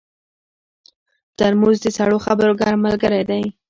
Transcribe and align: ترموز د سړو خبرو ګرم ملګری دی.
ترموز 1.37 1.77
د 1.83 1.87
سړو 1.97 2.17
خبرو 2.25 2.53
ګرم 2.61 2.79
ملګری 2.85 3.21
دی. 3.29 3.43